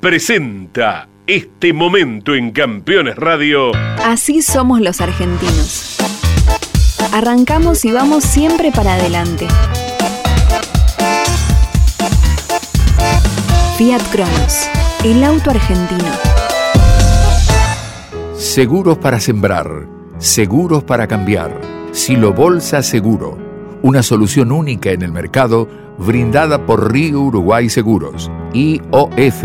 [0.00, 3.72] presenta este momento en Campeones Radio.
[4.04, 5.98] Así somos los argentinos.
[7.12, 9.48] Arrancamos y vamos siempre para adelante.
[13.76, 14.68] Fiat Cronos,
[15.02, 16.12] el auto argentino.
[18.36, 19.88] Seguros para sembrar,
[20.18, 21.60] seguros para cambiar.
[21.90, 23.36] Silo Bolsa Seguro,
[23.82, 25.68] una solución única en el mercado
[25.98, 29.44] brindada por Río Uruguay Seguros, IOF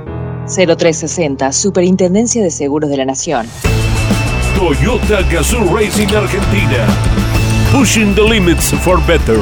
[0.55, 3.47] 0360, Superintendencia de Seguros de la Nación.
[4.55, 6.85] Toyota Gazoo Racing Argentina.
[7.71, 9.39] Pushing the limits for better.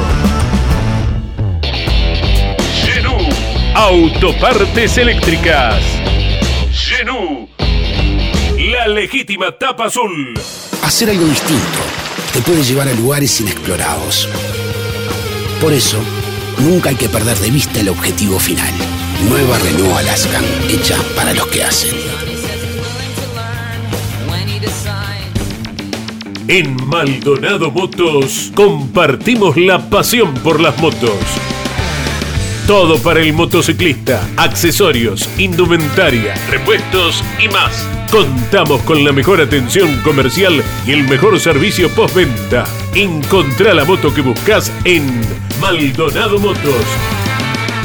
[2.84, 3.16] Genú.
[3.74, 5.82] Autopartes eléctricas.
[6.72, 7.48] Genú.
[8.72, 10.34] La legítima tapa azul.
[10.82, 11.80] Hacer algo distinto
[12.32, 14.28] te puede llevar a lugares inexplorados.
[15.60, 15.98] Por eso,
[16.58, 18.99] nunca hay que perder de vista el objetivo final.
[19.28, 21.94] Nueva Renault Alaskan, hecha para los que hacen.
[26.48, 31.16] En Maldonado Motos compartimos la pasión por las motos.
[32.66, 37.86] Todo para el motociclista, accesorios, indumentaria, repuestos y más.
[38.10, 42.64] Contamos con la mejor atención comercial y el mejor servicio postventa.
[42.94, 45.04] Encontrá la moto que buscas en
[45.60, 46.84] Maldonado Motos.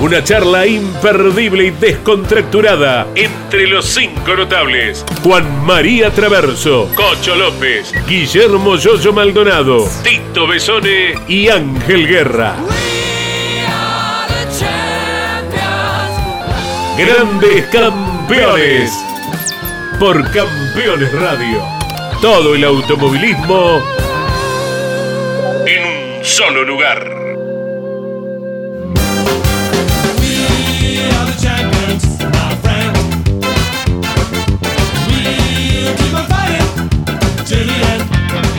[0.00, 5.04] Una charla imperdible y descontracturada entre los cinco notables.
[5.22, 12.56] Juan María Traverso, Cocho López, Guillermo Yoyo Maldonado, Tito Besone y Ángel Guerra.
[16.96, 18.92] Grandes campeones.
[19.98, 21.62] Por Campeones Radio.
[22.22, 23.82] Todo el automovilismo
[25.66, 27.29] en un solo lugar.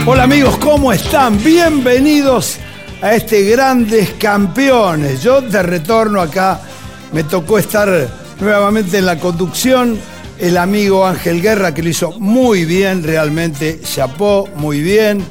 [0.03, 1.41] Hola amigos, ¿cómo están?
[1.43, 2.57] Bienvenidos
[3.03, 5.21] a este Grandes Campeones.
[5.21, 6.59] Yo de retorno acá
[7.13, 9.99] me tocó estar nuevamente en la conducción.
[10.39, 15.23] El amigo Ángel Guerra que lo hizo muy bien, realmente chapó muy bien.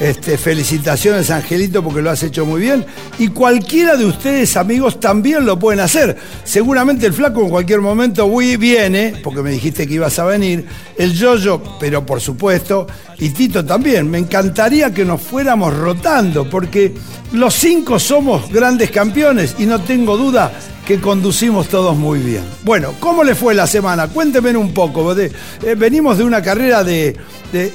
[0.00, 2.86] Este, felicitaciones Angelito porque lo has hecho muy bien.
[3.18, 6.16] Y cualquiera de ustedes amigos también lo pueden hacer.
[6.44, 10.66] Seguramente el flaco en cualquier momento viene, porque me dijiste que ibas a venir.
[10.96, 12.86] El Yoyo, pero por supuesto.
[13.18, 14.08] Y Tito también.
[14.08, 16.94] Me encantaría que nos fuéramos rotando porque
[17.32, 20.52] los cinco somos grandes campeones y no tengo duda
[20.88, 22.42] que conducimos todos muy bien.
[22.64, 24.08] Bueno, ¿cómo le fue la semana?
[24.08, 25.14] Cuénteme un poco.
[25.14, 25.30] Eh,
[25.76, 27.14] venimos de una carrera de,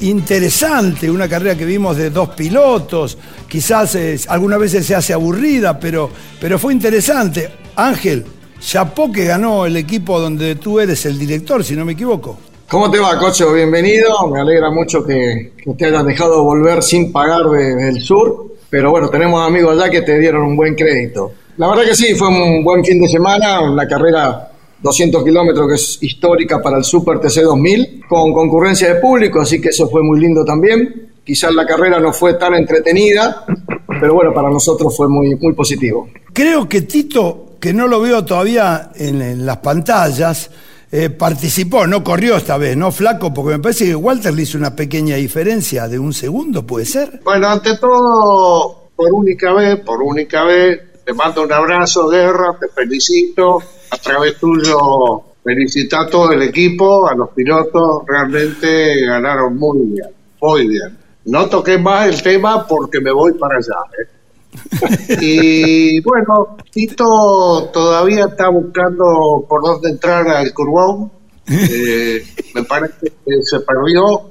[0.01, 3.19] interesante, una carrera que vimos de dos pilotos.
[3.47, 6.09] Quizás eh, algunas veces se hace aburrida, pero,
[6.41, 7.51] pero fue interesante.
[7.75, 8.25] Ángel,
[8.59, 12.39] chapó que ganó el equipo donde tú eres el director, si no me equivoco.
[12.67, 13.53] ¿Cómo te va, Cocho?
[13.53, 14.27] Bienvenido.
[14.27, 18.55] Me alegra mucho que, te hayan dejado volver sin pagar del sur.
[18.71, 21.33] Pero bueno, tenemos amigos allá que te dieron un buen crédito.
[21.57, 24.49] La verdad que sí, fue un buen fin de semana, una carrera
[24.83, 29.61] 200 kilómetros que es histórica para el Super TC 2000, con concurrencia de público, así
[29.61, 31.11] que eso fue muy lindo también.
[31.23, 33.45] Quizás la carrera no fue tan entretenida,
[33.87, 36.09] pero bueno, para nosotros fue muy, muy positivo.
[36.33, 40.49] Creo que Tito, que no lo veo todavía en, las pantallas,
[40.91, 43.33] eh, participó, no corrió esta vez, ¿no, Flaco?
[43.33, 47.21] Porque me parece que Walter le hizo una pequeña diferencia de un segundo, ¿puede ser?
[47.23, 52.67] Bueno, ante todo, por única vez, por única vez, te mando un abrazo, Guerra, te
[52.69, 53.61] felicito.
[53.91, 60.09] A través tuyo, felicita a todo el equipo, a los pilotos, realmente ganaron muy bien,
[60.41, 60.97] muy bien.
[61.25, 63.75] No toqué más el tema porque me voy para allá.
[63.99, 65.17] ¿eh?
[65.21, 71.11] y bueno, Tito todavía está buscando por dónde entrar al Curbón.
[71.47, 72.25] Eh,
[72.55, 74.29] me parece que se perdió.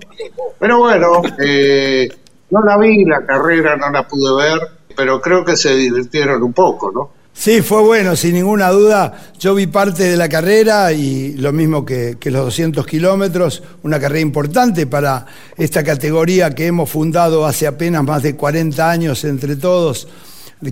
[0.59, 2.09] Pero bueno, eh,
[2.51, 6.53] no la vi, la carrera no la pude ver pero creo que se divirtieron un
[6.53, 7.11] poco, ¿no?
[7.35, 9.15] Sí, fue bueno, sin ninguna duda.
[9.39, 13.99] Yo vi parte de la carrera y lo mismo que, que, los 200 kilómetros, una
[13.99, 15.25] carrera importante para
[15.57, 20.09] esta categoría que hemos fundado hace apenas más de 40 años entre todos,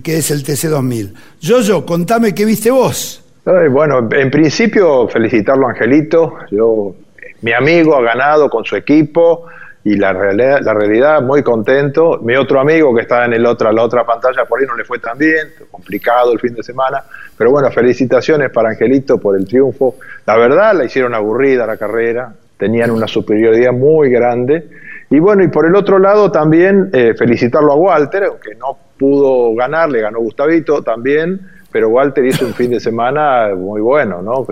[0.02, 1.14] que es el TC2000.
[1.40, 3.25] Yoyo, contame qué viste vos.
[3.44, 6.34] Bueno, en principio felicitarlo a Angelito.
[6.50, 6.94] Yo,
[7.40, 9.46] mi amigo ha ganado con su equipo
[9.82, 12.19] y la realidad, la realidad muy contento.
[12.23, 14.85] Mi otro amigo que está en el otra, la otra pantalla por ahí no le
[14.85, 17.03] fue tan bien, complicado el fin de semana,
[17.37, 19.97] pero bueno, felicitaciones para Angelito por el triunfo.
[20.27, 24.69] La verdad la hicieron aburrida la carrera, tenían una superioridad muy grande.
[25.09, 29.55] Y bueno, y por el otro lado también eh, felicitarlo a Walter, aunque no pudo
[29.55, 31.41] ganar, le ganó Gustavito también,
[31.73, 34.47] pero Walter hizo un fin de semana muy bueno, ¿no?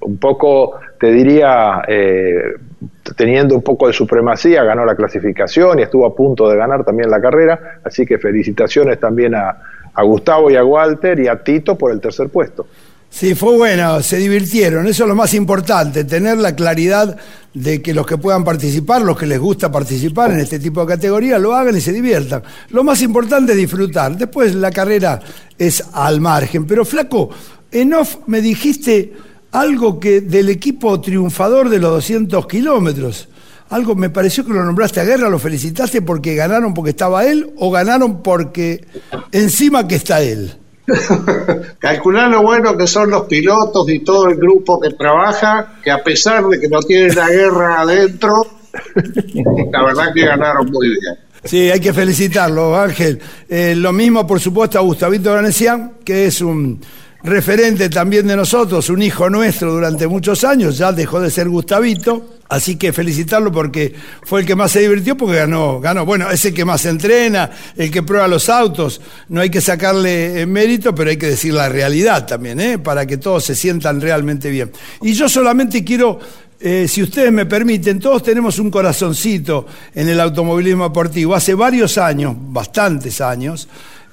[0.00, 2.54] Un poco, te diría, eh,
[3.16, 7.10] teniendo un poco de supremacía, ganó la clasificación y estuvo a punto de ganar también
[7.10, 9.56] la carrera, así que felicitaciones también a,
[10.00, 12.68] Gustavo y a Walter y a Tito por el tercer puesto.
[13.10, 17.16] Sí, fue bueno, se divirtieron, eso es lo más importante, tener la claridad
[17.52, 20.86] de que los que puedan participar, los que les gusta participar en este tipo de
[20.86, 22.44] categoría, lo hagan y se diviertan.
[22.70, 25.18] Lo más importante es disfrutar, después la carrera
[25.58, 27.30] es al margen, pero flaco,
[27.72, 29.12] en off me dijiste
[29.52, 33.28] algo que del equipo triunfador de los 200 kilómetros.
[33.70, 37.50] Algo me pareció que lo nombraste a guerra, lo felicitaste porque ganaron porque estaba él
[37.58, 38.84] o ganaron porque
[39.30, 40.54] encima que está él.
[41.78, 46.02] Calcular lo bueno que son los pilotos y todo el grupo que trabaja, que a
[46.02, 48.46] pesar de que no tienen la guerra adentro,
[49.72, 51.18] la verdad que ganaron muy bien.
[51.44, 53.20] Sí, hay que felicitarlo, Ángel.
[53.48, 56.80] Eh, lo mismo, por supuesto, a Gustavito Granesian, que es un
[57.22, 62.38] referente también de nosotros, un hijo nuestro durante muchos años, ya dejó de ser Gustavito,
[62.48, 66.44] así que felicitarlo porque fue el que más se divirtió porque ganó, ganó, bueno, es
[66.44, 71.10] el que más entrena, el que prueba los autos, no hay que sacarle mérito, pero
[71.10, 72.78] hay que decir la realidad también, ¿eh?
[72.78, 74.70] para que todos se sientan realmente bien.
[75.02, 76.20] Y yo solamente quiero
[76.60, 81.36] eh, si ustedes me permiten, todos tenemos un corazoncito en el automovilismo deportivo.
[81.36, 83.68] Hace varios años, bastantes años,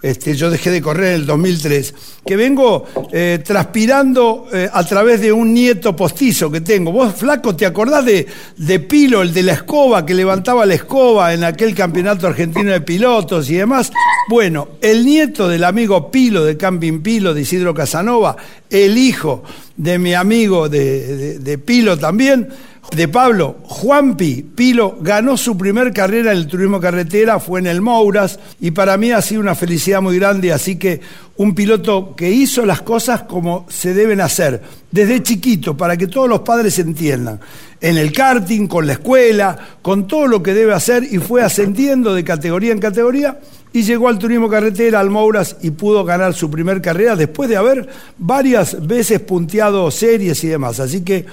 [0.06, 5.20] este, yo dejé de correr en el 2003, que vengo eh, transpirando eh, a través
[5.20, 6.92] de un nieto postizo que tengo.
[6.92, 11.34] Vos, flaco, ¿te acordás de, de Pilo, el de la escoba, que levantaba la escoba
[11.34, 13.92] en aquel campeonato argentino de pilotos y demás?
[14.30, 18.38] Bueno, el nieto del amigo Pilo de Camping Pilo, de Isidro Casanova,
[18.70, 19.44] el hijo
[19.76, 22.48] de mi amigo de Pilo también,
[22.92, 27.82] de Pablo, Juanpi Pilo ganó su primer carrera en el turismo carretera, fue en el
[27.82, 31.02] Mouras, y para mí ha sido una felicidad muy grande, así que
[31.38, 34.62] un piloto que hizo las cosas como se deben hacer,
[34.92, 37.40] desde chiquito, para que todos los padres entiendan,
[37.82, 42.14] en el karting, con la escuela, con todo lo que debe hacer, y fue ascendiendo
[42.14, 43.40] de categoría en categoría,
[43.74, 47.58] y llegó al turismo carretera, al Mouras, y pudo ganar su primer carrera después de
[47.58, 50.80] haber varias veces punteado series y demás.
[50.80, 51.26] Así que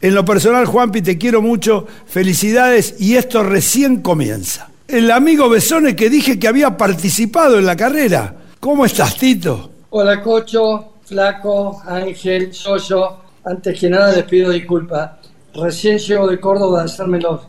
[0.00, 4.70] en lo personal, Juanpi, te quiero mucho, felicidades y esto recién comienza.
[4.86, 8.34] El amigo Besone que dije que había participado en la carrera.
[8.60, 9.70] ¿Cómo estás, Tito?
[9.90, 13.16] Hola, Cocho, Flaco, Ángel, Soyo.
[13.44, 15.10] Antes que nada les pido disculpas.
[15.54, 17.40] Recién llego de Córdoba a hacerme los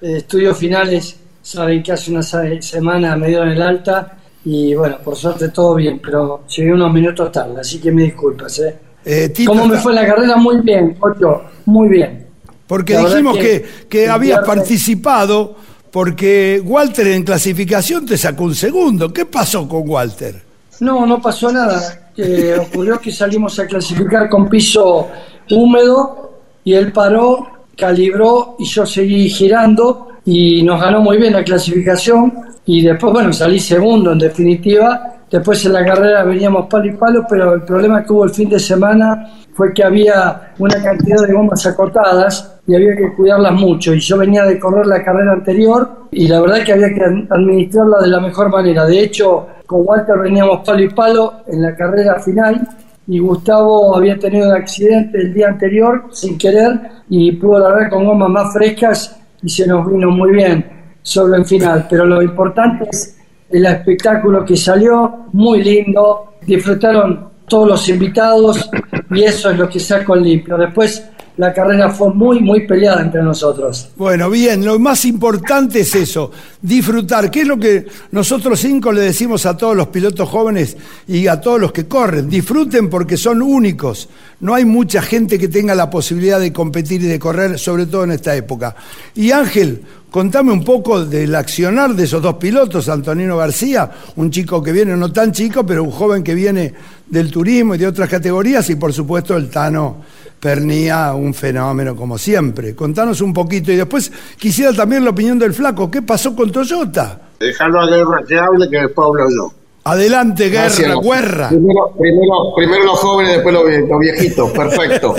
[0.00, 1.16] eh, estudios finales.
[1.42, 6.00] Saben que hace una semana me dieron el alta y bueno, por suerte todo bien,
[6.02, 8.76] pero llegué unos minutos tarde, así que me disculpas, ¿eh?
[9.04, 10.36] Eh, ¿Cómo me fue la carrera?
[10.36, 12.26] Muy bien, Ocho, muy bien.
[12.66, 15.56] Porque dijimos que, que, habías participado
[15.90, 19.12] porque Walter en clasificación te sacó un segundo.
[19.12, 20.42] ¿Qué pasó con Walter?
[20.80, 22.10] No, no pasó nada.
[22.16, 25.08] Eh, ocurrió que salimos a clasificar con piso
[25.50, 27.46] húmedo y él paró,
[27.76, 32.32] calibró y yo seguí girando y nos ganó muy bien la clasificación
[32.66, 37.26] y después, bueno, salí segundo en definitiva Después en la carrera veníamos palo y palo,
[37.28, 41.32] pero el problema que hubo el fin de semana fue que había una cantidad de
[41.32, 43.92] gomas acotadas y había que cuidarlas mucho.
[43.92, 47.98] Y yo venía de correr la carrera anterior y la verdad que había que administrarla
[48.02, 48.86] de la mejor manera.
[48.86, 52.68] De hecho, con Walter veníamos palo y palo en la carrera final
[53.08, 58.04] y Gustavo había tenido un accidente el día anterior sin querer y pudo largar con
[58.04, 60.64] gomas más frescas y se nos vino muy bien
[61.02, 61.88] sobre el final.
[61.90, 63.16] Pero lo importante es
[63.54, 68.68] el espectáculo que salió, muy lindo, disfrutaron todos los invitados
[69.10, 70.58] y eso es lo que saco limpio.
[70.58, 73.88] Después la carrera fue muy, muy peleada entre nosotros.
[73.96, 76.30] Bueno, bien, lo más importante es eso,
[76.62, 80.76] disfrutar, que es lo que nosotros cinco le decimos a todos los pilotos jóvenes
[81.08, 84.08] y a todos los que corren, disfruten porque son únicos.
[84.40, 88.04] No hay mucha gente que tenga la posibilidad de competir y de correr, sobre todo
[88.04, 88.76] en esta época.
[89.16, 94.62] Y Ángel, contame un poco del accionar de esos dos pilotos, Antonino García, un chico
[94.62, 96.72] que viene, no tan chico, pero un joven que viene
[97.06, 99.96] del turismo y de otras categorías, y por supuesto el Tano
[100.44, 102.74] Pernía, un fenómeno como siempre.
[102.74, 105.90] Contanos un poquito y después quisiera también la opinión del flaco.
[105.90, 107.18] ¿Qué pasó con Toyota?
[107.40, 109.52] Déjalo a Guerra que hable, que después hablo yo.
[109.84, 111.48] Adelante, Guerra, Guerra.
[111.48, 114.50] Primero, primero, primero los jóvenes, después los, los viejitos.
[114.50, 115.14] Perfecto.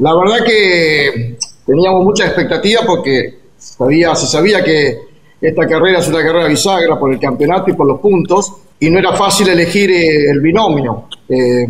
[0.00, 4.98] La verdad que teníamos mucha expectativa porque sabía, se sabía que
[5.40, 8.98] esta carrera es una carrera bisagra por el campeonato y por los puntos, y no
[8.98, 11.06] era fácil elegir eh, el binomio.
[11.26, 11.66] Eh,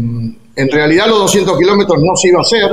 [0.54, 2.70] en realidad los 200 kilómetros no se iba a hacer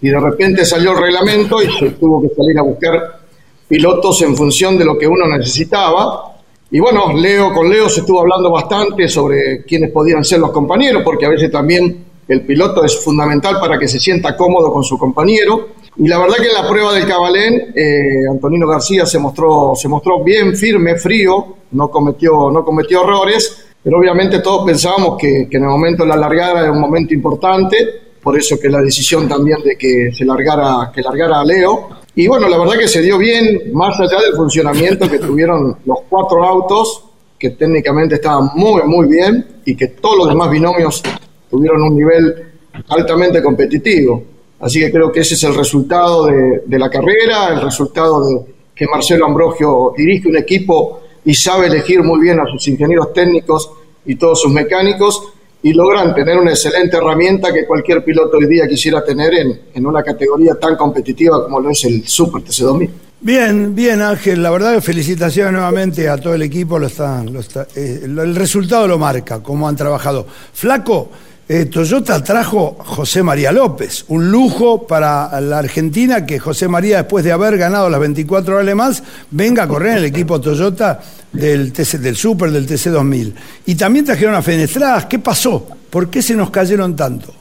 [0.00, 3.20] y de repente salió el reglamento y se tuvo que salir a buscar
[3.68, 6.36] pilotos en función de lo que uno necesitaba.
[6.70, 11.02] Y bueno, Leo con Leo se estuvo hablando bastante sobre quiénes podían ser los compañeros,
[11.04, 14.98] porque a veces también el piloto es fundamental para que se sienta cómodo con su
[14.98, 15.68] compañero.
[15.96, 19.88] Y la verdad que en la prueba del Cabalén, eh, Antonino García se mostró, se
[19.88, 25.62] mostró bien firme, frío, no cometió, no cometió errores pero obviamente todos pensábamos que, en
[25.62, 27.76] el momento de la largada era un momento importante,
[28.22, 31.90] por eso que la decisión también de que se largara, que largara a Leo.
[32.14, 35.98] Y bueno, la verdad que se dio bien, más allá del funcionamiento que tuvieron los
[36.08, 37.04] cuatro autos,
[37.38, 41.02] que técnicamente estaban muy, muy bien, y que todos los demás binomios
[41.50, 42.52] tuvieron un nivel
[42.88, 44.24] altamente competitivo.
[44.60, 48.54] Así que creo que ese es el resultado de, de la carrera, el resultado de
[48.74, 53.70] que Marcelo Ambrogio dirige un equipo y sabe elegir muy bien a sus ingenieros técnicos
[54.04, 55.22] y todos sus mecánicos
[55.62, 59.86] y logran tener una excelente herramienta que cualquier piloto hoy día quisiera tener en, en
[59.86, 62.90] una categoría tan competitiva como lo es el Super TC2000.
[63.24, 67.40] Bien, bien Ángel, la verdad que felicitaciones nuevamente a todo el equipo, lo está, lo
[67.40, 70.26] está, eh, el resultado lo marca, cómo han trabajado.
[70.52, 71.08] Flaco,
[71.46, 77.22] eh, Toyota trajo José María López, un lujo para la Argentina que José María, después
[77.22, 81.00] de haber ganado las 24 horas más, venga a correr en el equipo Toyota
[81.32, 83.34] del, TC, del Super, del TC2000.
[83.66, 85.04] Y también trajeron a Fenestradas.
[85.04, 85.66] ¿Qué pasó?
[85.90, 87.34] ¿Por qué se nos cayeron tanto?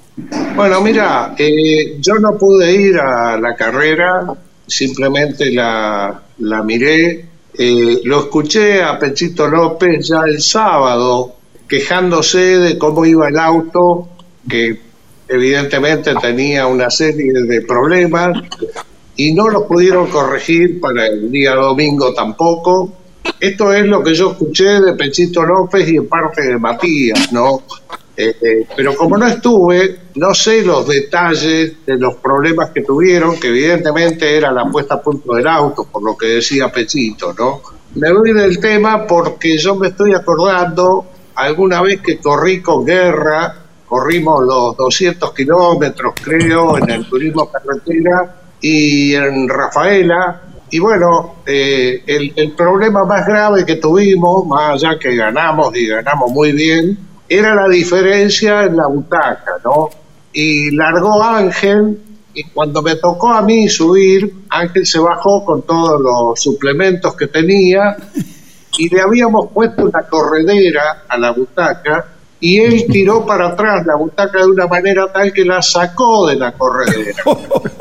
[0.56, 4.28] Bueno, mira, eh, yo no pude ir a la carrera,
[4.68, 7.26] simplemente la, la miré.
[7.58, 11.36] Eh, lo escuché a Pechito López ya el sábado
[11.74, 14.08] quejándose de cómo iba el auto,
[14.48, 14.80] que
[15.28, 18.38] evidentemente tenía una serie de problemas
[19.16, 22.94] y no los pudieron corregir para el día domingo tampoco.
[23.40, 27.64] Esto es lo que yo escuché de Pechito López y en parte de Matías, ¿no?
[28.16, 33.40] Eh, eh, pero como no estuve, no sé los detalles de los problemas que tuvieron,
[33.40, 37.62] que evidentemente era la puesta a punto del auto, por lo que decía Pechito, ¿no?
[37.96, 43.56] Me voy del tema porque yo me estoy acordando alguna vez que corrí con guerra,
[43.88, 50.42] corrimos los 200 kilómetros, creo, en el turismo carretera y en Rafaela.
[50.70, 55.86] Y bueno, eh, el, el, problema más grave que tuvimos, más allá que ganamos y
[55.88, 56.98] ganamos muy bien,
[57.30, 59.90] era la diferencia en la butaca, ¿no?
[60.34, 62.00] Y largó Ángel,
[62.34, 67.28] y cuando me tocó a mí subir, Ángel se bajó con todos los suplementos que
[67.28, 67.96] tenía
[68.78, 72.06] y le habíamos puesto una corredera a la butaca
[72.40, 76.36] y él tiró para atrás la butaca de una manera tal que la sacó de
[76.36, 77.24] la corredera.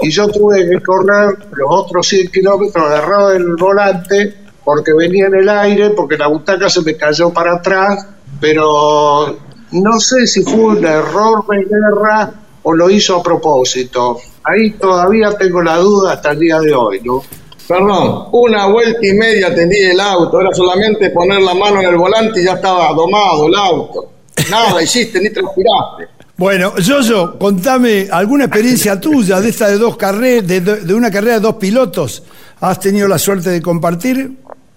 [0.04, 4.34] Y yo tuve que correr los otros 100 kilómetros agarrado del volante
[4.64, 8.04] porque venía en el aire, porque la butaca se me cayó para atrás,
[8.40, 9.38] pero
[9.70, 12.32] no sé si fue un error de guerra
[12.64, 14.18] o lo hizo a propósito.
[14.42, 17.22] Ahí todavía tengo la duda hasta el día de hoy, ¿no?
[17.68, 21.96] Perdón, una vuelta y media tenía el auto, era solamente poner la mano en el
[21.96, 24.10] volante y ya estaba domado el auto.
[24.50, 26.08] Nada hiciste, ni transpiraste.
[26.36, 31.34] Bueno, Yoyo, contame alguna experiencia tuya de esta de dos carreras, de, de, una carrera
[31.34, 32.24] de dos pilotos.
[32.60, 34.32] ¿Has tenido la suerte de compartir?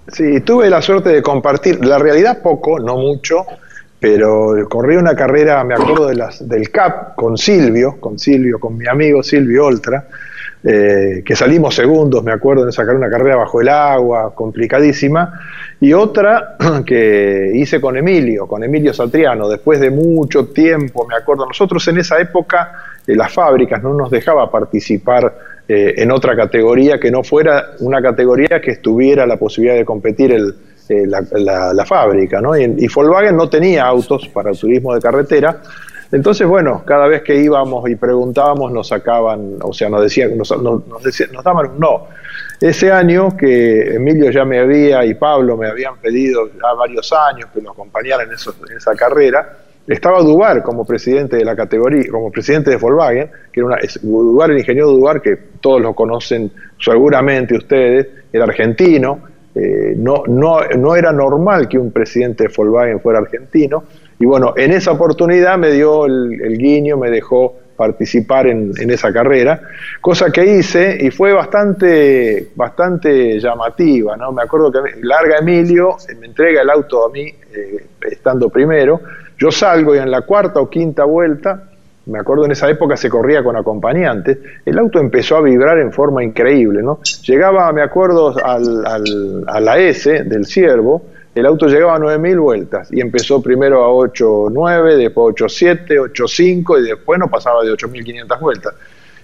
[0.07, 1.83] Sí, tuve la suerte de compartir.
[1.83, 3.45] La realidad poco, no mucho,
[3.99, 8.77] pero corrí una carrera, me acuerdo de las, del CAP con Silvio, con Silvio, con
[8.77, 10.07] mi amigo Silvio Oltra
[10.67, 15.39] eh, que salimos segundos, me acuerdo, de sacar una carrera bajo el agua, complicadísima,
[15.79, 16.55] y otra
[16.85, 21.99] que hice con Emilio, con Emilio Satriano, después de mucho tiempo, me acuerdo, nosotros en
[21.99, 22.71] esa época
[23.05, 28.01] eh, las fábricas no nos dejaba participar eh, en otra categoría que no fuera una
[28.01, 30.55] categoría que estuviera la posibilidad de competir el,
[30.89, 32.41] la, fábrica.
[32.57, 35.61] Y, y Volkswagen no tenía autos para el turismo de carretera,
[36.15, 40.49] Entonces, bueno, cada vez que íbamos y preguntábamos nos sacaban, o sea, nos decían, nos,
[41.03, 42.07] decían, nos daban un no.
[42.61, 47.49] Ese año que Emilio ya me había y Pablo me habían pedido ya varios años
[47.53, 48.37] que nos acompañaran en,
[48.69, 53.59] en esa carrera, estaba Dubar como presidente de la categoría, como presidente de Volkswagen, que
[53.59, 59.19] era una, Dubar, el ingeniero Dubar, que todos lo conocen seguramente ustedes, era argentino,
[59.53, 63.83] eh, no, no, no era normal que un presidente de Volkswagen fuera argentino,
[64.19, 69.59] y bueno, en esa oportunidad me dio el, guiño, me dejó participar en, esa carrera,
[69.99, 74.31] cosa que hice y fue bastante, bastante llamativa, ¿no?
[74.31, 79.01] Me acuerdo que larga Emilio, me entrega el auto a mí, eh, estando primero,
[79.37, 81.63] yo salgo y en la cuarta o quinta vuelta,
[82.05, 85.91] me acuerdo en esa época se corría con acompañantes, el auto empezó a vibrar en
[85.91, 86.99] forma increíble, ¿no?
[87.23, 91.01] Llegaba, me acuerdo, al, al, a la S del Ciervo,
[91.35, 96.89] el auto llegaba a 9.000 vueltas y empezó primero a 8.9, después 8.7, 8.5 y
[96.89, 98.73] después no pasaba de 8.500 vueltas.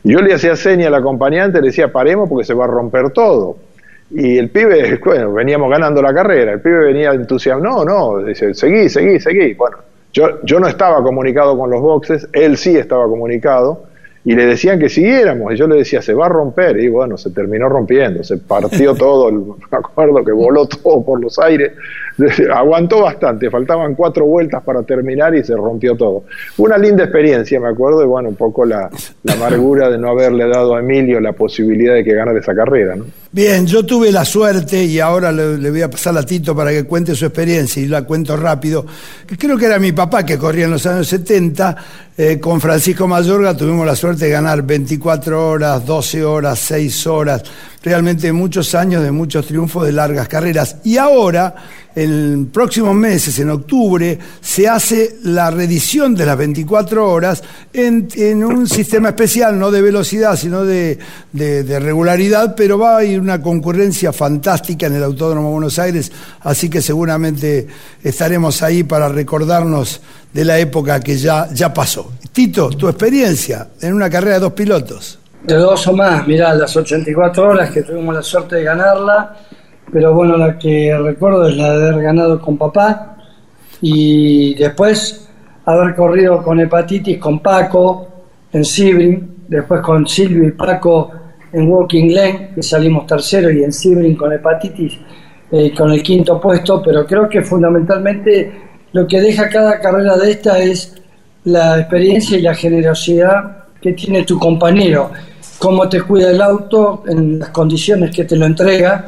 [0.03, 3.12] Y yo le hacía seña al acompañante, le decía paremos porque se va a romper
[3.12, 3.56] todo.
[4.10, 8.53] Y el pibe, bueno, veníamos ganando la carrera, el pibe venía entusiasmado, no, no, dice,
[8.53, 9.53] seguí, seguí, seguí.
[9.53, 9.77] Bueno,
[10.12, 13.86] yo, yo no estaba comunicado con los boxes, él sí estaba comunicado,
[14.24, 17.18] y le decían que siguiéramos, y yo le decía, se va a romper, y bueno,
[17.18, 21.74] se terminó rompiendo, se partió todo, me acuerdo que voló todo por los aires,
[22.54, 26.24] aguantó bastante, faltaban cuatro vueltas para terminar y se rompió todo.
[26.58, 28.90] Una linda experiencia, me acuerdo, y bueno, un poco la,
[29.32, 32.96] amargura de no haberle dado a Emilio la posibilidad de que ganara esa carrera.
[33.32, 36.84] Bien, yo tuve la suerte, y ahora le, voy a pasar a Tito para que
[36.84, 38.86] cuente su experiencia, y la cuento rápido,
[39.38, 41.78] creo que era mi papá que corría en los años 70,
[42.18, 47.42] eh, con Francisco Mayorga tuvimos la suerte de ganar 24 horas, 12 horas, 6 horas,
[47.82, 50.78] realmente muchos años de muchos triunfos de largas carreras.
[50.84, 51.56] Y ahora,
[51.95, 57.43] en próximos meses, en octubre, se hace la reedición de las 24 horas
[57.74, 60.98] en, un sistema especial, no de velocidad, sino de,
[61.33, 66.81] regularidad, pero va a ir una concurrencia fantástica en el Autódromo Buenos Aires, así que
[66.81, 67.67] seguramente
[68.03, 70.01] estaremos ahí para recordarnos
[70.33, 72.13] de la época que ya, ya pasó.
[72.31, 76.75] Tito, tu experiencia en una carrera de dos pilotos de dos o más, mirá, las
[76.75, 79.38] 84 horas que tuvimos la suerte de ganarla,
[79.91, 83.17] pero bueno, la que recuerdo es la de haber ganado con papá
[83.81, 85.29] y después
[85.65, 88.07] haber corrido con hepatitis con Paco
[88.53, 91.11] en Sibrin, después con Silvio y Paco
[91.53, 94.98] en Walking Lane, que salimos tercero, y en Sibrin con hepatitis
[95.51, 98.51] eh, con el quinto puesto, pero creo que fundamentalmente
[98.94, 100.96] lo que deja cada carrera de esta es
[101.44, 105.11] la experiencia y la generosidad que tiene tu compañero.
[105.59, 109.05] Cómo te cuida el auto en las condiciones que te lo entrega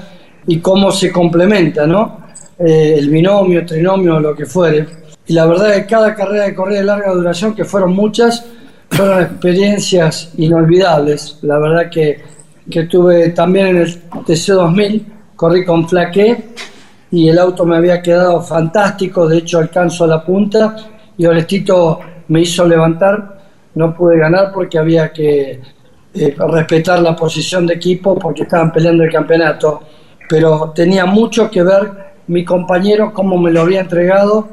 [0.48, 2.24] y cómo se complementa, ¿no?
[2.60, 4.86] Eh, el binomio, trinomio, lo que fuere.
[5.26, 8.46] Y la verdad es que cada carrera de corrida de larga duración, que fueron muchas,
[8.90, 11.40] fueron experiencias inolvidables.
[11.42, 12.22] La verdad que,
[12.70, 16.54] que tuve también en el TC2000, corrí con Flaqué
[17.12, 20.76] y el auto me había quedado fantástico, de hecho alcanzo a la punta
[21.18, 23.40] y Orestito me hizo levantar,
[23.76, 25.60] no pude ganar porque había que
[26.14, 29.82] eh, respetar la posición de equipo porque estaban peleando el campeonato,
[30.30, 34.48] pero tenía mucho que ver mi compañero cómo me lo había entregado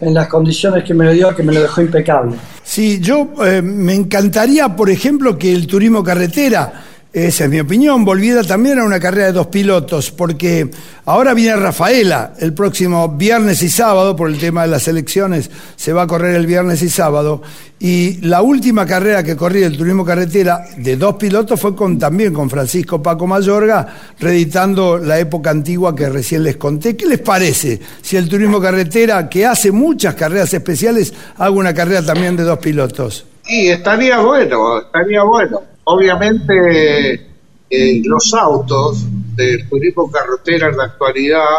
[0.00, 2.34] en las condiciones que me lo dio, que me lo dejó impecable.
[2.64, 6.72] Sí, yo eh, me encantaría, por ejemplo, que el turismo carretera
[7.12, 8.06] esa es mi opinión.
[8.06, 10.70] Volviera también a una carrera de dos pilotos, porque
[11.04, 15.92] ahora viene Rafaela el próximo viernes y sábado, por el tema de las elecciones, se
[15.92, 17.42] va a correr el viernes y sábado.
[17.78, 22.32] Y la última carrera que corrí el turismo carretera de dos pilotos fue con, también
[22.32, 23.86] con Francisco Paco Mayorga,
[24.18, 26.96] reeditando la época antigua que recién les conté.
[26.96, 32.02] ¿Qué les parece si el turismo carretera, que hace muchas carreras especiales, haga una carrera
[32.06, 33.26] también de dos pilotos?
[33.44, 37.32] Sí, estaría bueno, estaría bueno obviamente
[37.70, 41.58] eh, los autos del turismo carretera en la actualidad,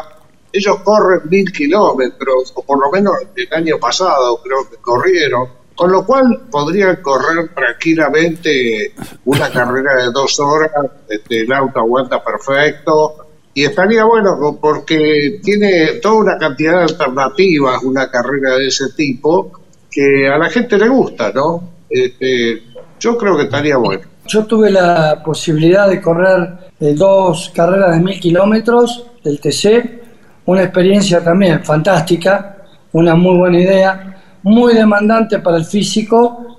[0.51, 5.91] ellos corren mil kilómetros, o por lo menos el año pasado creo que corrieron, con
[5.91, 8.93] lo cual podrían correr tranquilamente
[9.25, 10.71] una carrera de dos horas,
[11.09, 13.15] este, el auto aguanta perfecto,
[13.55, 19.51] y estaría bueno porque tiene toda una cantidad de alternativas una carrera de ese tipo
[19.89, 21.71] que a la gente le gusta, ¿no?
[21.89, 22.63] Este,
[22.99, 24.12] yo creo que estaría bueno.
[24.25, 30.01] Yo tuve la posibilidad de correr eh, dos carreras de mil kilómetros del TC,
[30.45, 32.57] una experiencia también fantástica,
[32.93, 36.57] una muy buena idea, muy demandante para el físico.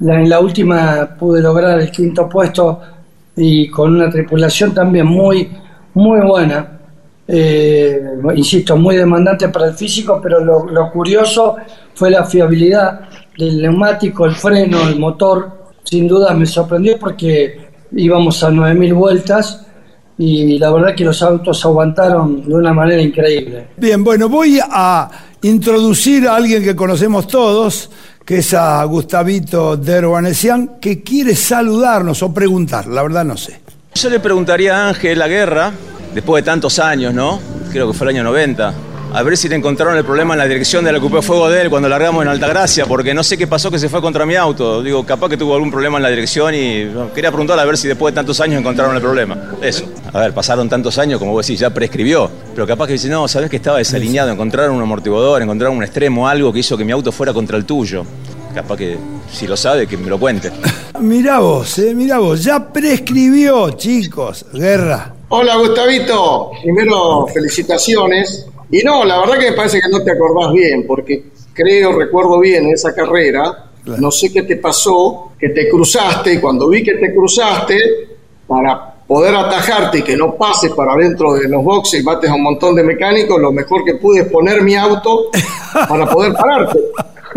[0.00, 2.80] en la última pude lograr el quinto puesto
[3.36, 5.50] y con una tripulación también muy,
[5.94, 6.72] muy buena.
[7.28, 8.00] Eh,
[8.36, 11.56] insisto, muy demandante para el físico, pero lo, lo curioso
[11.94, 13.00] fue la fiabilidad
[13.36, 15.55] del neumático, el freno, el motor,
[15.86, 19.66] sin duda me sorprendió porque íbamos a 9.000 vueltas
[20.18, 23.68] y la verdad que los autos aguantaron de una manera increíble.
[23.76, 25.08] Bien, bueno, voy a
[25.42, 27.90] introducir a alguien que conocemos todos,
[28.24, 33.60] que es a Gustavito Derwanesian, que quiere saludarnos o preguntar, la verdad no sé.
[33.94, 35.72] Yo le preguntaría a Ángel la guerra,
[36.12, 37.38] después de tantos años, ¿no?
[37.70, 38.74] Creo que fue el año 90
[39.12, 41.62] a ver si le encontraron el problema en la dirección de la Coupé Fuego de
[41.62, 44.34] él cuando largamos en Altagracia, porque no sé qué pasó que se fue contra mi
[44.34, 44.82] auto.
[44.82, 47.88] Digo, capaz que tuvo algún problema en la dirección y quería preguntarle a ver si
[47.88, 49.52] después de tantos años encontraron el problema.
[49.62, 49.84] Eso.
[50.12, 52.30] A ver, pasaron tantos años, como vos decís, ya prescribió.
[52.54, 56.28] Pero capaz que dice, no, sabés que estaba desalineado, encontraron un amortiguador, encontraron un extremo,
[56.28, 58.04] algo que hizo que mi auto fuera contra el tuyo.
[58.54, 58.98] Capaz que,
[59.30, 60.50] si lo sabe, que me lo cuente.
[61.00, 65.14] Mirá vos, eh, mirá vos, ya prescribió, chicos, guerra.
[65.28, 66.52] Hola, Gustavito.
[66.62, 71.24] Primero, felicitaciones y no, la verdad que me parece que no te acordás bien, porque
[71.52, 76.68] creo, recuerdo bien esa carrera, no sé qué te pasó, que te cruzaste y cuando
[76.68, 81.62] vi que te cruzaste, para poder atajarte y que no pases para adentro de los
[81.62, 84.74] boxes y mates a un montón de mecánicos, lo mejor que pude es poner mi
[84.74, 85.30] auto
[85.88, 86.78] para poder pararte.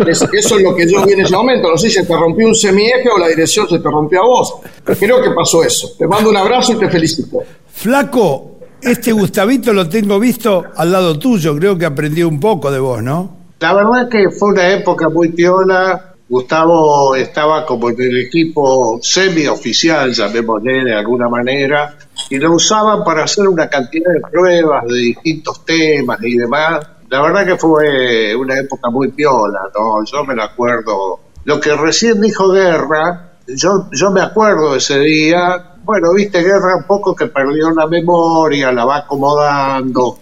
[0.08, 1.70] eso es lo que yo vi en ese momento.
[1.70, 4.26] No sé si se te rompió un semieje o la dirección se te rompió a
[4.26, 4.54] vos.
[4.98, 5.92] Creo que pasó eso.
[5.98, 7.42] Te mando un abrazo y te felicito.
[7.72, 8.49] Flaco,
[8.82, 13.02] este Gustavito lo tengo visto al lado tuyo, creo que aprendió un poco de vos,
[13.02, 13.36] ¿no?
[13.60, 16.06] La verdad que fue una época muy piola.
[16.28, 21.96] Gustavo estaba como en el equipo semioficial, llamémosle de alguna manera,
[22.30, 26.86] y lo usaban para hacer una cantidad de pruebas de distintos temas y demás.
[27.08, 30.04] La verdad que fue una época muy piola, ¿no?
[30.04, 31.20] Yo me lo acuerdo.
[31.44, 36.84] Lo que recién dijo Guerra, yo, yo me acuerdo ese día, bueno, viste, Guerra un
[36.84, 40.18] poco que perdió la memoria, la va acomodando,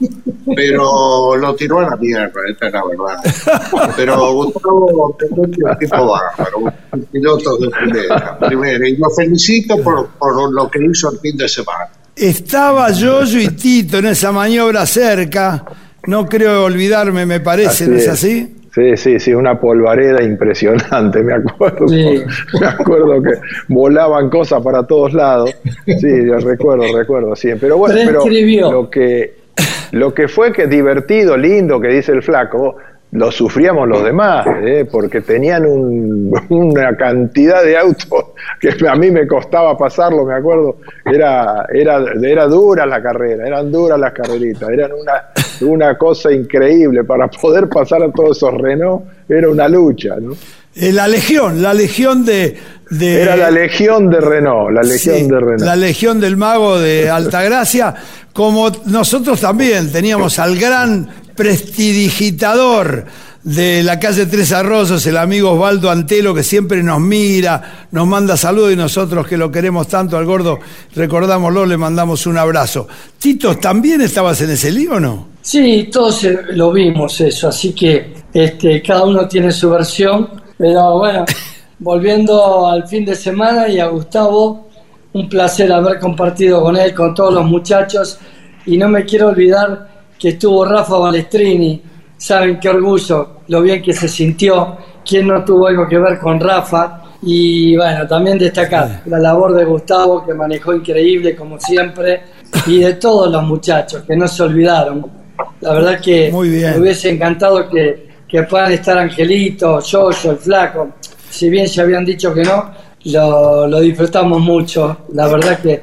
[0.54, 3.92] pero lo tiró a la mierda, esta es la verdad.
[3.96, 6.58] Pero Gustavo es un tipo bárbaro,
[6.92, 11.36] un piloto de primera, primera, y lo felicito por, por lo que hizo el fin
[11.36, 11.88] de semana.
[12.14, 15.64] Estaba yo y Tito en esa maniobra cerca,
[16.06, 18.57] no creo olvidarme, me parece, ¿no es así?
[18.74, 21.86] Sí, sí, sí, una polvareda impresionante, me acuerdo.
[22.60, 23.30] Me acuerdo que
[23.68, 25.54] volaban cosas para todos lados.
[25.86, 27.50] Sí, yo recuerdo, recuerdo, sí.
[27.58, 29.34] Pero bueno, pero lo que,
[29.92, 32.76] lo que fue que divertido, lindo, que dice el flaco,
[33.10, 34.86] lo sufríamos los demás, ¿eh?
[34.90, 35.64] porque tenían
[36.48, 38.26] una cantidad de autos
[38.60, 40.76] que a mí me costaba pasarlo, me acuerdo.
[41.04, 47.04] Era, era, era dura la carrera, eran duras las carreritas, eran una, una cosa increíble.
[47.04, 50.32] Para poder pasar a todos esos Renault era una lucha, ¿no?
[50.74, 52.56] Eh, la legión, la legión de,
[53.00, 55.60] Era la legión de Renault, la legión de Renault.
[55.62, 57.94] La legión del mago de Altagracia,
[58.32, 63.04] como nosotros también teníamos al gran prestidigitador
[63.44, 68.36] de la calle Tres Arroyos, el amigo Osvaldo Antelo, que siempre nos mira, nos manda
[68.36, 70.58] saludos y nosotros que lo queremos tanto al gordo,
[70.96, 72.88] recordámoslo, le mandamos un abrazo.
[73.20, 75.28] Tito, ¿también estabas en ese lío o no?
[75.40, 80.98] Sí, todos eh, lo vimos eso, así que este, cada uno tiene su versión, pero
[80.98, 81.24] bueno,
[81.78, 84.68] volviendo al fin de semana y a Gustavo,
[85.12, 88.18] un placer haber compartido con él, con todos los muchachos,
[88.66, 91.82] y no me quiero olvidar que estuvo Rafa Balestrini,
[92.16, 94.76] saben qué orgullo, lo bien que se sintió,
[95.06, 97.02] quién no tuvo algo que ver con Rafa.
[97.22, 102.22] Y bueno, también destacar la labor de Gustavo, que manejó increíble como siempre,
[102.66, 105.04] y de todos los muchachos que no se olvidaron.
[105.60, 110.90] La verdad que me hubiese encantado que, que puedan estar Angelito, yo, el Flaco.
[111.28, 112.70] Si bien se habían dicho que no,
[113.04, 114.98] lo, disfrutamos mucho.
[115.12, 115.82] La verdad que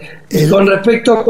[0.49, 1.23] con respecto a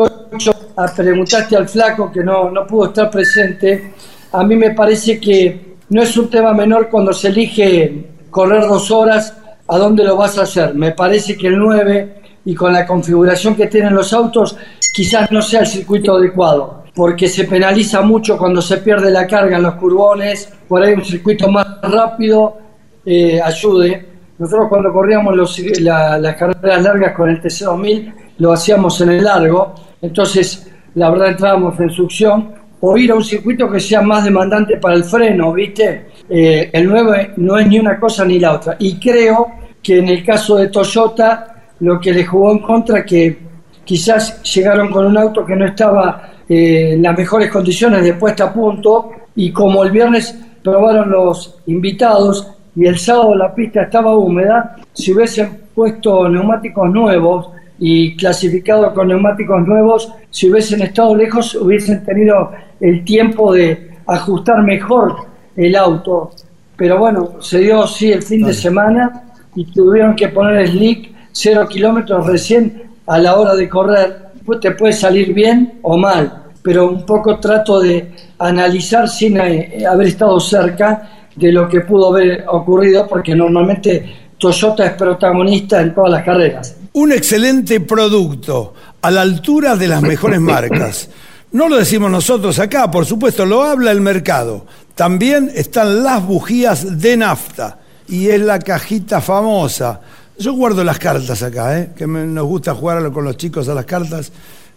[0.95, 3.93] preguntaste al flaco que no, no pudo estar presente,
[4.32, 8.91] a mí me parece que no es un tema menor cuando se elige correr dos
[8.91, 9.36] horas,
[9.67, 10.74] ¿a dónde lo vas a hacer?
[10.74, 14.58] Me parece que el 9 y con la configuración que tienen los autos,
[14.93, 19.58] quizás no sea el circuito adecuado, porque se penaliza mucho cuando se pierde la carga
[19.58, 22.58] en los curbones, por ahí un circuito más rápido
[23.06, 29.24] eh, ayude nosotros cuando corríamos las carreras largas con el TC2000 lo hacíamos en el
[29.24, 29.74] largo,
[30.06, 34.78] entonces la verdad entrábamos en succión o ir a un circuito que sea más demandante
[34.78, 36.08] para el freno, ¿viste?
[36.30, 38.76] Eh, el 9 no es ni una cosa ni la otra.
[38.80, 39.48] Y creo
[39.82, 43.38] que en el caso de Toyota lo que le jugó en contra que
[43.84, 48.46] quizás llegaron con un auto que no estaba eh, en las mejores condiciones de puesta
[48.46, 54.15] a punto y como el viernes probaron los invitados y el sábado la pista estaba
[54.15, 61.56] húmeda, si hubiesen puesto neumáticos nuevos y clasificado con neumáticos nuevos, si hubiesen estado lejos,
[61.56, 65.16] hubiesen tenido el tiempo de ajustar mejor
[65.56, 66.32] el auto
[66.78, 69.24] pero bueno, se dio sí el fin de semana
[69.56, 74.26] y tuvieron que poner slick cero kilómetros recién a la hora de correr.
[74.46, 79.84] Pues te puede salir bien o mal, pero un poco trato de analizar sin eh,
[79.90, 85.94] haber estado cerca de lo que pudo haber ocurrido, porque normalmente Toyota es protagonista en
[85.94, 86.78] todas las carreras.
[86.96, 91.10] Un excelente producto, a la altura de las mejores marcas.
[91.52, 94.66] No lo decimos nosotros acá, por supuesto, lo habla el mercado.
[94.96, 100.00] También están las bujías de nafta y es la cajita famosa.
[100.38, 101.90] Yo guardo las cartas acá, ¿eh?
[101.98, 104.32] que nos gusta jugar con los chicos a las cartas.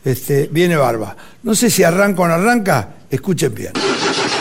[0.05, 1.17] Este, viene barba.
[1.43, 3.73] No sé si arranca o no arranca, escuchen bien.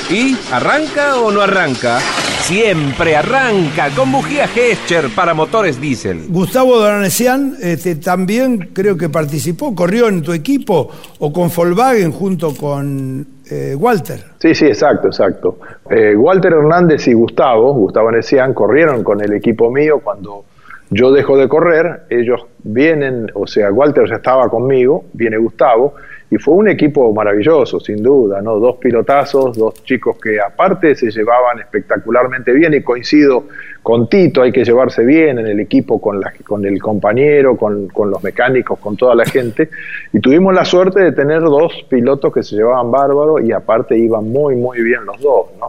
[0.10, 2.00] ¿Y arranca o no arranca?
[2.00, 6.28] Siempre arranca con bujía Gescher para motores diésel.
[6.30, 10.90] Gustavo Doranesian este, también creo que participó, corrió en tu equipo
[11.20, 14.24] o con Volkswagen junto con eh, Walter.
[14.40, 15.60] Sí, sí, exacto, exacto.
[15.90, 20.46] Eh, Walter Hernández y Gustavo, Gustavo Nesian, corrieron con el equipo mío cuando
[20.90, 25.96] yo dejo de correr, ellos vienen, o sea, Walter ya estaba conmigo, viene Gustavo,
[26.30, 28.60] y fue un equipo maravilloso, sin duda, ¿no?
[28.60, 33.46] Dos pilotazos, dos chicos que aparte se llevaban espectacularmente bien y coincido
[33.82, 37.88] con Tito, hay que llevarse bien en el equipo con, la, con el compañero, con,
[37.88, 39.70] con, los mecánicos, con toda la gente.
[40.12, 44.30] Y tuvimos la suerte de tener dos pilotos que se llevaban bárbaro y aparte iban
[44.30, 45.68] muy, muy bien los dos, ¿no?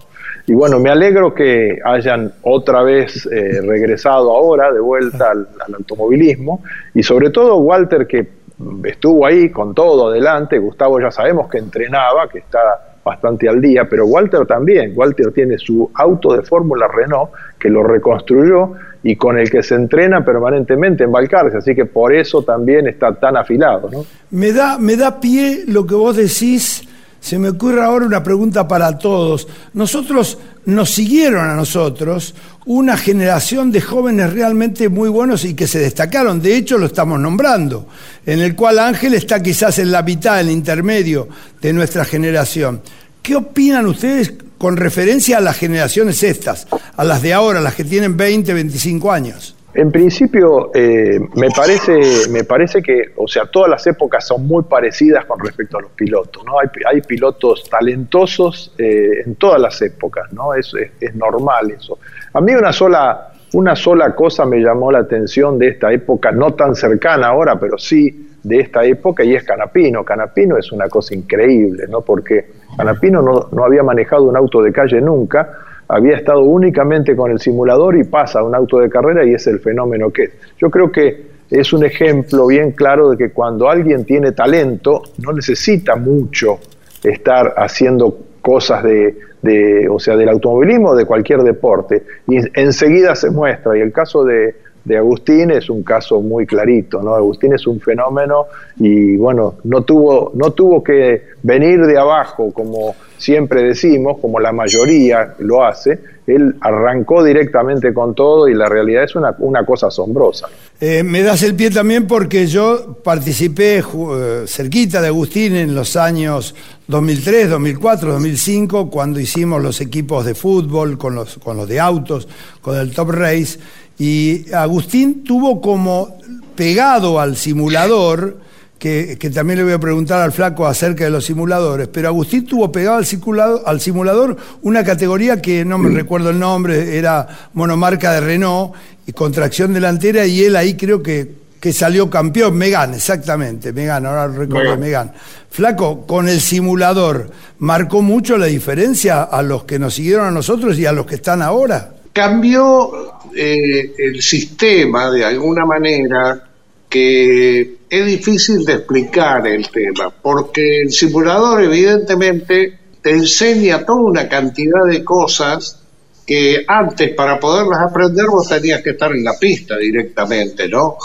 [0.48, 5.74] Y bueno, me alegro que hayan otra vez eh, regresado ahora de vuelta al, al
[5.74, 6.62] automovilismo
[6.94, 8.37] y sobre todo Walter que
[8.84, 12.58] estuvo ahí con todo adelante, Gustavo ya sabemos que entrenaba, que está
[13.04, 17.82] bastante al día, pero Walter también, Walter tiene su auto de Fórmula Renault que lo
[17.82, 22.86] reconstruyó y con el que se entrena permanentemente en Balcarce, así que por eso también
[22.86, 23.88] está tan afilado.
[23.90, 24.04] ¿no?
[24.30, 26.86] Me, da, me da pie lo que vos decís
[27.20, 29.48] se me ocurre ahora una pregunta para todos.
[29.72, 32.34] Nosotros nos siguieron a nosotros
[32.68, 36.42] una generación de jóvenes realmente muy buenos y que se destacaron.
[36.42, 37.88] De hecho, lo estamos nombrando,
[38.26, 41.28] en el cual Ángel está quizás en la mitad, en el intermedio
[41.62, 42.82] de nuestra generación.
[43.22, 47.84] ¿Qué opinan ustedes con referencia a las generaciones estas, a las de ahora, las que
[47.84, 49.54] tienen 20, 25 años?
[49.74, 54.62] En principio, eh, me, parece, me parece que, o sea, todas las épocas son muy
[54.64, 56.58] parecidas con respecto a los pilotos, ¿no?
[56.58, 60.54] Hay, hay pilotos talentosos eh, en todas las épocas, ¿no?
[60.54, 61.98] Es, es, normal eso.
[62.32, 66.54] A mí una sola, una sola cosa me llamó la atención de esta época, no
[66.54, 70.02] tan cercana ahora, pero sí de esta época, y es Canapino.
[70.02, 72.00] Canapino es una cosa increíble, ¿no?
[72.00, 77.30] Porque Canapino no, no había manejado un auto de calle nunca, había estado únicamente con
[77.30, 80.30] el simulador y pasa a un auto de carrera y es el fenómeno que es.
[80.58, 85.32] Yo creo que es un ejemplo bien claro de que cuando alguien tiene talento no
[85.32, 86.58] necesita mucho
[87.02, 93.30] estar haciendo cosas de, o sea, del automovilismo o de cualquier deporte y enseguida se
[93.30, 97.14] muestra y el caso de, de Agustín es un caso muy clarito, ¿no?
[97.14, 98.46] Agustín es un fenómeno
[98.78, 104.52] y bueno, no tuvo, no tuvo que venir de abajo como siempre decimos, como la
[104.52, 109.88] mayoría lo hace, él arrancó directamente con todo y la realidad es una, una cosa
[109.88, 110.48] asombrosa.
[110.80, 115.96] Eh, me das el pie también porque yo participé eh, cerquita de Agustín en los
[115.96, 116.54] años
[116.86, 122.28] 2003, 2004, 2005, cuando hicimos los equipos de fútbol con los, con los de autos,
[122.60, 123.58] con el Top Race
[123.98, 126.18] y Agustín tuvo como
[126.54, 128.38] pegado al simulador,
[128.78, 132.70] que, también le voy a preguntar al flaco acerca de los simuladores, pero Agustín tuvo
[132.70, 138.20] pegado al, al simulador una categoría que no me recuerdo el nombre, era monomarca de
[138.20, 138.74] Renault
[139.06, 144.28] y contracción delantera, y él ahí creo que, que salió campeón, Megan, exactamente, Megan, ahora
[144.28, 145.12] recuerdo Megan.
[145.50, 150.78] Flaco, con el simulador, ¿marcó mucho la diferencia a los que nos siguieron a nosotros
[150.78, 151.94] y a los que están ahora?
[152.12, 156.47] Cambió eh, el sistema de alguna manera
[156.88, 164.28] que es difícil de explicar el tema, porque el simulador evidentemente te enseña toda una
[164.28, 165.82] cantidad de cosas
[166.26, 170.96] que antes para poderlas aprender vos tenías que estar en la pista directamente, ¿no?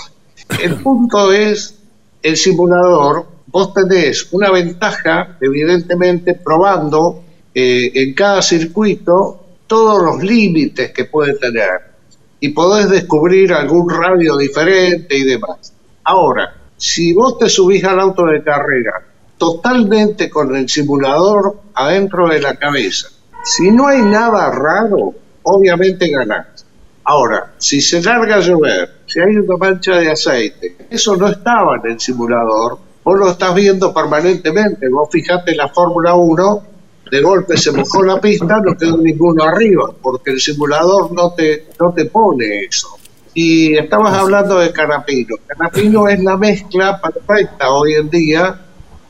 [0.62, 1.76] El punto es,
[2.22, 10.92] el simulador, vos tenés una ventaja, evidentemente, probando eh, en cada circuito todos los límites
[10.92, 11.94] que puede tener
[12.40, 15.73] y podés descubrir algún radio diferente y demás.
[16.04, 19.04] Ahora, si vos te subís al auto de carrera
[19.38, 23.10] totalmente con el simulador adentro de la cabeza,
[23.44, 25.14] si no hay nada raro,
[25.44, 26.66] obviamente ganás.
[27.06, 31.78] Ahora, si se larga a llover, si hay una mancha de aceite, eso no estaba
[31.84, 34.88] en el simulador, vos lo estás viendo permanentemente.
[34.90, 36.64] Vos fijate la Fórmula 1,
[37.12, 41.68] de golpe se mojó la pista, no quedó ninguno arriba, porque el simulador no te,
[41.80, 42.98] no te pone eso.
[43.34, 45.36] Y estabas hablando de Canapino.
[45.48, 48.60] Canapino es la mezcla perfecta hoy en día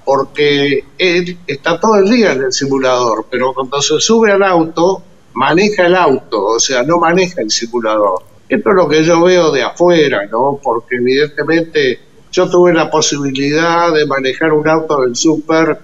[0.05, 5.01] porque él está todo el día en el simulador, pero cuando se sube al auto,
[5.33, 8.23] maneja el auto, o sea, no maneja el simulador.
[8.49, 10.59] Esto es lo que yo veo de afuera, ¿no?
[10.61, 11.99] Porque evidentemente
[12.31, 15.77] yo tuve la posibilidad de manejar un auto del súper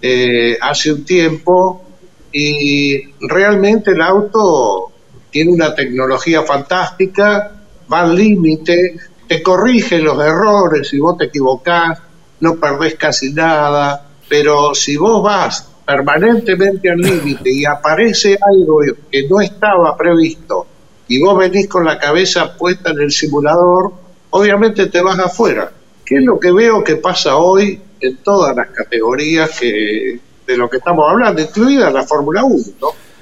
[0.00, 1.84] eh, hace un tiempo
[2.32, 4.92] y realmente el auto
[5.30, 7.55] tiene una tecnología fantástica,
[7.92, 8.96] va al límite,
[9.26, 11.98] te corrige los errores si vos te equivocás,
[12.40, 19.28] no perdés casi nada, pero si vos vas permanentemente al límite y aparece algo que
[19.28, 20.66] no estaba previsto
[21.08, 23.92] y vos venís con la cabeza puesta en el simulador,
[24.30, 25.70] obviamente te vas afuera.
[26.04, 30.68] ¿Qué es lo que veo que pasa hoy en todas las categorías que, de lo
[30.68, 32.64] que estamos hablando, incluida la Fórmula 1?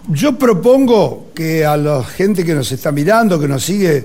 [0.08, 4.04] Yo propongo que a la gente que nos está mirando, que nos sigue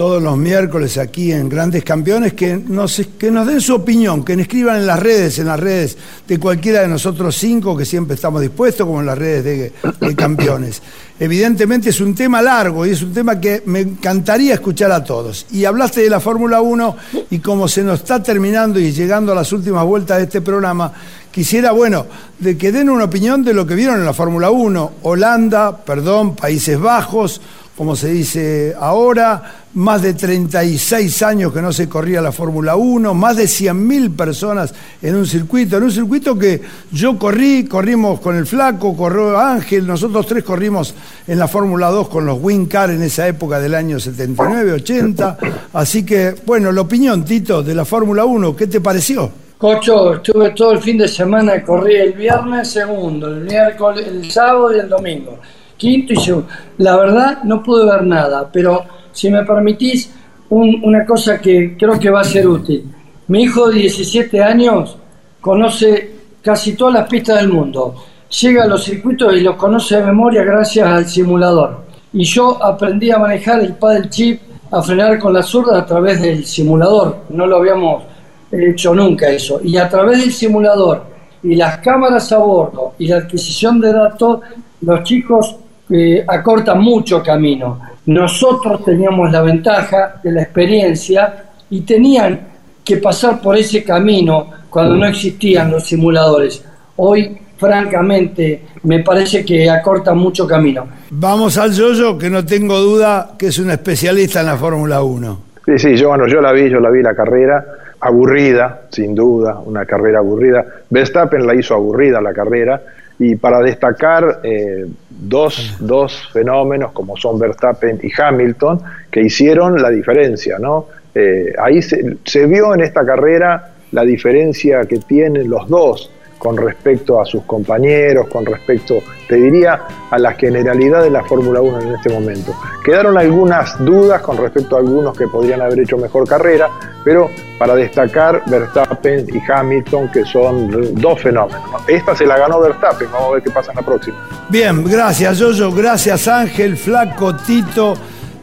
[0.00, 4.34] todos los miércoles aquí en Grandes Campeones, que nos, que nos den su opinión, que
[4.34, 8.14] nos escriban en las redes, en las redes de cualquiera de nosotros cinco, que siempre
[8.14, 10.80] estamos dispuestos, como en las redes de, campeones.
[11.18, 15.44] Evidentemente es un tema largo y es un tema que me encantaría escuchar a todos.
[15.50, 16.96] Y hablaste de la Fórmula 1
[17.28, 20.94] y como se nos está terminando y llegando a las últimas vueltas de este programa,
[21.30, 22.06] quisiera, bueno,
[22.38, 24.92] de que den una opinión de lo que vieron en la Fórmula 1.
[25.02, 27.42] Holanda, perdón, Países Bajos,
[27.80, 33.14] como se dice ahora, más de 36 años que no se corría la Fórmula 1,
[33.14, 36.60] más de 100.000 personas en un circuito, en un circuito que
[36.92, 40.94] yo corrí, corrimos con el Flaco, corrió Ángel, nosotros tres corrimos
[41.26, 42.38] en la Fórmula 2 con los
[42.68, 45.38] Car en esa época del año 79, 80,
[45.72, 49.30] así que, bueno, la opinión, Tito, de la Fórmula 1, ¿qué te pareció?
[49.56, 54.76] Cocho, estuve todo el fin de semana, corrí el viernes segundo, el miércoles, el sábado
[54.76, 55.38] y el domingo
[55.80, 56.42] quinto y yo.
[56.78, 60.12] La verdad no pude ver nada, pero si me permitís
[60.50, 62.84] una cosa que creo que va a ser útil.
[63.28, 64.96] Mi hijo de 17 años
[65.40, 66.10] conoce
[66.42, 67.94] casi todas las pistas del mundo.
[68.40, 71.86] Llega a los circuitos y los conoce de memoria gracias al simulador.
[72.12, 74.40] Y yo aprendí a manejar el paddle chip,
[74.70, 77.24] a frenar con la zurda a través del simulador.
[77.30, 78.02] No lo habíamos
[78.50, 79.60] hecho nunca eso.
[79.62, 81.04] Y a través del simulador
[81.42, 84.40] y las cámaras a bordo y la adquisición de datos,
[84.82, 85.56] los chicos
[85.90, 87.80] eh, acorta mucho camino.
[88.06, 92.40] Nosotros teníamos la ventaja de la experiencia y tenían
[92.84, 96.64] que pasar por ese camino cuando no existían los simuladores.
[96.96, 100.86] Hoy, francamente, me parece que acorta mucho camino.
[101.10, 105.40] Vamos al Yoyo, que no tengo duda que es un especialista en la Fórmula 1.
[105.66, 107.64] Sí, sí, yo, bueno, yo la vi, yo la vi la carrera,
[108.00, 110.64] aburrida, sin duda, una carrera aburrida.
[110.88, 112.80] Verstappen la hizo aburrida la carrera,
[113.20, 118.80] y para destacar eh, dos, dos, fenómenos como son Verstappen y Hamilton
[119.10, 120.86] que hicieron la diferencia, ¿no?
[121.14, 126.56] Eh, ahí se, se, vio en esta carrera la diferencia que tienen los dos con
[126.56, 128.98] respecto a sus compañeros, con respecto,
[129.28, 132.54] te diría, a la generalidad de la Fórmula 1 en este momento.
[132.82, 136.70] Quedaron algunas dudas con respecto a algunos que podrían haber hecho mejor carrera,
[137.04, 141.62] pero para destacar Verstappen y Hamilton, que son dos fenómenos.
[141.86, 144.16] Esta se la ganó Verstappen, vamos a ver qué pasa en la próxima.
[144.48, 147.94] Bien, gracias Yoyo, gracias Ángel, Flaco, Tito.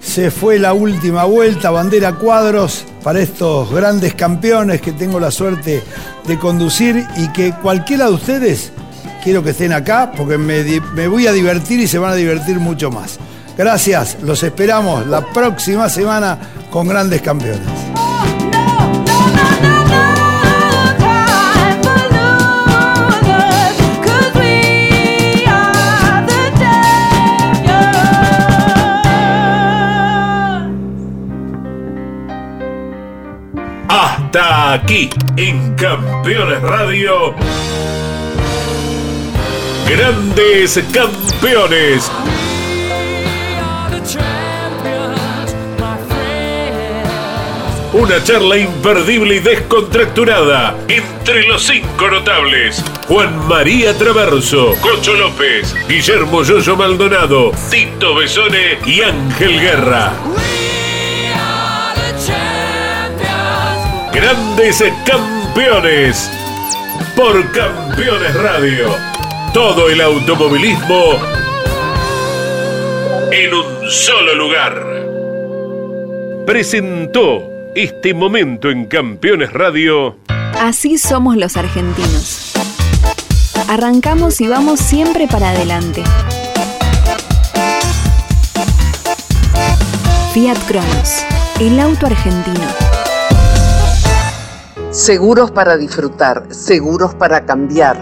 [0.02, 5.84] Se fue la última vuelta, bandera cuadros para estos grandes campeones que tengo la suerte
[6.26, 8.72] de conducir y que cualquiera de ustedes
[9.24, 12.60] quiero que estén acá porque me, me voy a divertir y se van a divertir
[12.60, 13.20] mucho más.
[13.58, 16.38] Gracias, los esperamos la próxima semana
[16.70, 17.97] con grandes campeones.
[34.28, 37.34] Hasta aquí en Campeones Radio.
[39.88, 42.12] Grandes campeones.
[47.94, 52.84] Una charla imperdible y descontracturada entre los cinco notables.
[53.08, 60.12] Juan María Traverso, Cocho López, Guillermo Yoyo Maldonado, Tito Besone y Ángel Guerra.
[64.20, 66.32] Grandes campeones
[67.16, 68.88] por Campeones Radio.
[69.54, 71.20] Todo el automovilismo
[73.30, 74.74] en un solo lugar.
[76.48, 80.18] Presentó este momento en Campeones Radio.
[80.60, 82.54] Así somos los argentinos.
[83.70, 86.04] Arrancamos y vamos siempre para adelante.
[90.34, 91.24] Fiat Cronos,
[91.60, 92.87] el auto argentino.
[94.98, 97.96] Seguros para disfrutar, seguros para cambiar.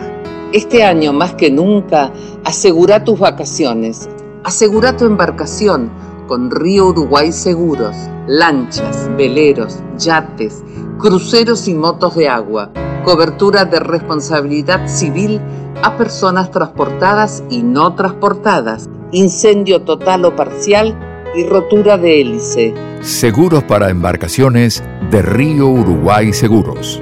[0.54, 2.10] Este año más que nunca,
[2.46, 4.08] asegura tus vacaciones.
[4.46, 5.92] Asegura tu embarcación
[6.30, 7.94] con Río Uruguay Seguros.
[8.28, 10.64] Lanchas, veleros, yates,
[10.98, 12.72] cruceros y motos de agua.
[13.04, 15.42] Cobertura de responsabilidad civil
[15.84, 18.90] a personas transportadas y no transportadas.
[19.12, 20.98] Incendio total o parcial
[21.36, 22.74] y rotura de hélice.
[23.02, 27.02] Seguros para embarcaciones de Río Uruguay Seguros.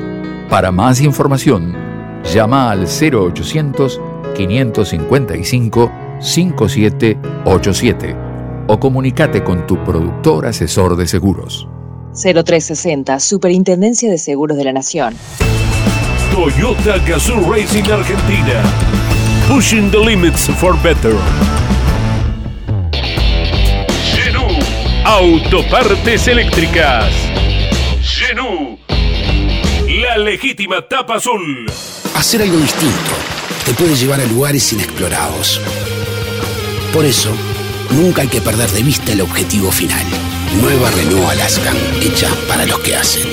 [0.50, 1.76] Para más información,
[2.34, 4.02] llama al 0800
[4.36, 8.16] 555 5787
[8.68, 11.68] o comunícate con tu productor asesor de seguros.
[12.14, 15.16] 0360, Superintendencia de Seguros de la Nación.
[16.32, 18.64] Toyota Gazoo Racing Argentina.
[19.48, 21.16] Pushing the limits for better.
[25.14, 27.14] Autopartes eléctricas.
[28.02, 28.80] Genú.
[30.02, 31.68] La legítima tapa azul.
[32.16, 33.12] Hacer algo distinto
[33.64, 35.62] te puede llevar a lugares inexplorados.
[36.92, 37.30] Por eso,
[37.92, 40.04] nunca hay que perder de vista el objetivo final.
[40.60, 43.28] Nueva Renault Alaskan, hecha para los que hacen.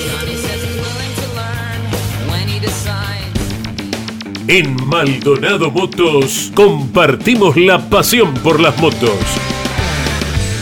[4.47, 9.17] En Maldonado Motos compartimos la pasión por las motos.